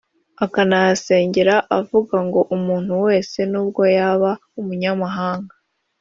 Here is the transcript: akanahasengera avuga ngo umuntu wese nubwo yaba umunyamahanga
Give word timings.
akanahasengera 0.45 1.55
avuga 1.79 2.15
ngo 2.27 2.41
umuntu 2.55 2.93
wese 3.05 3.39
nubwo 3.51 3.81
yaba 3.97 4.31
umunyamahanga 4.59 5.53